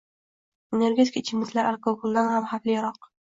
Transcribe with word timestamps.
Energetik 0.77 1.19
ichimliklar 1.21 1.69
alkogoldan 1.73 2.31
ham 2.33 2.49
xavfliroq! 2.55 3.09